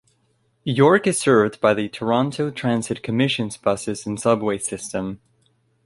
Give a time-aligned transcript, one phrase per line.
[0.63, 5.21] York is served by the Toronto Transit Commission's buses and subway system.